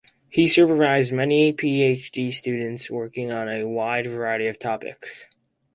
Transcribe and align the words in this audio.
He 0.31 0.47
supervised 0.47 1.13
many 1.13 1.53
PhD 1.53 2.33
students, 2.33 2.89
working 2.89 3.31
on 3.31 3.47
a 3.47 3.65
wide 3.67 4.09
variety 4.09 4.47
of 4.47 4.57
topics. 4.57 5.27